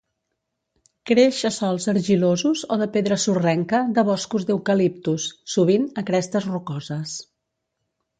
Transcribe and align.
Creix 1.09 1.41
a 1.49 1.49
sòls 1.57 1.83
argilosos 1.91 2.63
o 2.75 2.77
de 2.83 2.87
pedra 2.95 3.17
sorrenca 3.25 3.81
de 3.97 4.05
boscos 4.07 4.47
d'"Eucalyptus", 4.47 5.27
sovint 5.57 5.87
a 6.03 6.05
crestes 6.09 6.49
rocoses. 6.55 7.15